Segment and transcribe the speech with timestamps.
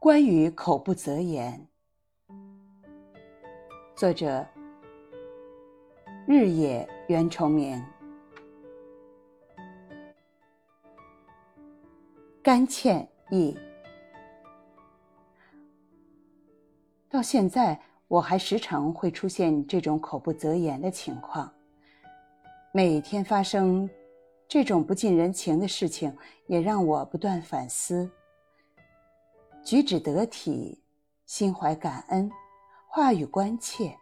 [0.00, 1.68] 关于口不择言，
[3.94, 4.46] 作者
[6.26, 7.78] 日野袁崇明。
[12.42, 13.54] 甘倩意。
[17.10, 21.52] 到现在，我还时常会出现这种口不择言的情况。
[22.72, 23.86] 每天发生
[24.48, 28.10] 这种不近人情的事情，也让我不断反思。
[29.62, 30.82] 举止得体，
[31.26, 32.30] 心怀感恩，
[32.88, 33.94] 话语关切。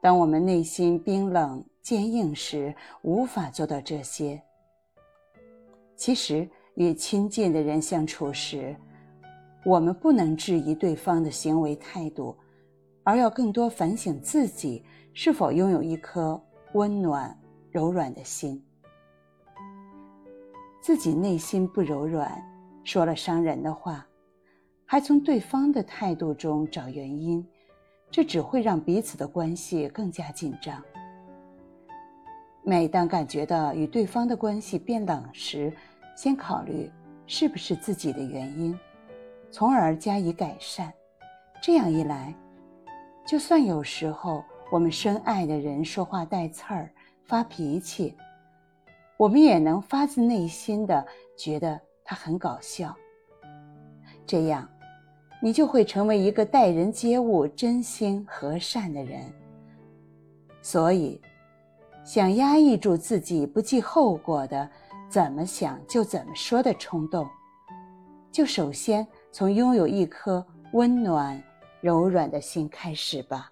[0.00, 4.40] 当我们内心冰冷坚硬时，无法做到这些。
[5.94, 8.74] 其实，与亲近的人相处时，
[9.64, 12.34] 我们不能质疑对方的行为态度，
[13.04, 16.42] 而要更多反省自己是否拥有一颗
[16.72, 17.38] 温暖
[17.70, 18.60] 柔软的心。
[20.80, 22.42] 自己内心不柔软。
[22.82, 24.06] 说了伤人的话，
[24.84, 27.46] 还从对方的态度中找原因，
[28.10, 30.82] 这只会让彼此的关系更加紧张。
[32.62, 35.72] 每当感觉到与对方的关系变冷时，
[36.16, 36.90] 先考虑
[37.26, 38.76] 是不是自己的原因，
[39.50, 40.92] 从而加以改善。
[41.62, 42.34] 这样一来，
[43.26, 44.42] 就算有时候
[44.72, 46.90] 我们深爱的人说话带刺儿、
[47.24, 48.16] 发脾气，
[49.16, 51.80] 我们也能发自内心的觉得。
[52.10, 52.92] 他很搞笑，
[54.26, 54.68] 这样，
[55.40, 59.32] 你就会成为一个待人接物真心和善的人。
[60.60, 61.22] 所以，
[62.04, 64.68] 想压抑住自己不计后果的
[65.08, 67.24] 怎么想就怎么说的冲动，
[68.32, 71.40] 就首先从拥有一颗温暖、
[71.80, 73.48] 柔软的心开始吧。